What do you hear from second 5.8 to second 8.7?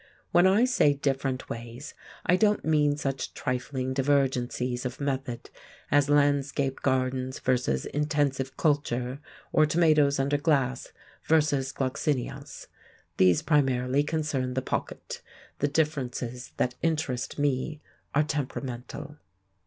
as landscape gardens versus intensive